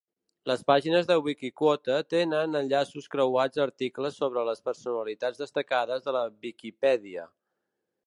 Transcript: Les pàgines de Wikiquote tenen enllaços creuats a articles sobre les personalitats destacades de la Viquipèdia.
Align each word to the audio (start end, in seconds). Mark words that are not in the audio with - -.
Les 0.51 0.61
pàgines 0.69 1.09
de 1.11 1.17
Wikiquote 1.27 1.97
tenen 2.13 2.57
enllaços 2.61 3.09
creuats 3.17 3.61
a 3.61 3.63
articles 3.67 4.19
sobre 4.25 4.49
les 4.51 4.67
personalitats 4.71 5.45
destacades 5.47 6.07
de 6.09 6.19
la 6.21 6.29
Viquipèdia. 6.49 7.33